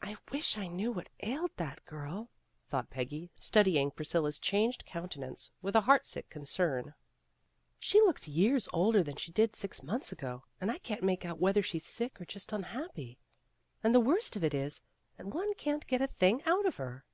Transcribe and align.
"I 0.00 0.16
wish 0.32 0.56
I 0.56 0.68
knew 0.68 0.90
what 0.90 1.10
ailed 1.22 1.50
that 1.58 1.84
girl," 1.84 2.30
thought 2.70 2.88
Peggy, 2.88 3.30
studying 3.38 3.90
Priscilla's 3.90 4.38
changed 4.38 4.86
counten 4.86 5.22
ance 5.22 5.50
with 5.60 5.76
a 5.76 5.82
heart 5.82 6.06
sick 6.06 6.30
concern. 6.30 6.94
"She 7.78 8.00
looks 8.00 8.26
years 8.26 8.68
older 8.72 9.02
than 9.02 9.16
she 9.16 9.32
did 9.32 9.54
six 9.54 9.82
months 9.82 10.12
ago, 10.12 10.44
and 10.62 10.70
I 10.70 10.78
can't 10.78 11.02
make 11.02 11.26
out 11.26 11.40
whether 11.40 11.60
she's 11.62 11.84
sick 11.84 12.18
or 12.18 12.24
just 12.24 12.54
un 12.54 12.62
happy. 12.62 13.18
And 13.84 13.94
the 13.94 14.00
worst 14.00 14.34
of 14.34 14.42
it 14.42 14.54
is 14.54 14.80
that 15.18 15.26
one 15.26 15.52
can't 15.56 15.86
get 15.86 16.00
a 16.00 16.06
thing 16.06 16.42
out 16.46 16.64
of 16.64 16.76
her." 16.78 17.04